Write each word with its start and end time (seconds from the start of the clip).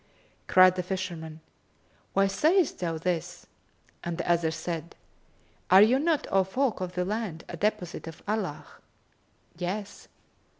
Cried 0.47 0.77
the 0.77 0.81
fisherman, 0.81 1.41
"Why 2.13 2.25
sayst 2.25 2.79
thou 2.79 2.97
this?"; 2.97 3.45
and 4.03 4.17
the 4.17 4.27
other 4.27 4.49
said, 4.49 4.95
"Are 5.69 5.83
ye 5.83 5.99
not, 5.99 6.25
O 6.31 6.43
folk 6.43 6.81
of 6.81 6.93
the 6.93 7.05
land, 7.05 7.43
a 7.47 7.55
deposit 7.55 8.07
of 8.07 8.23
Allah?" 8.27 8.65
"Yes." 9.55 10.07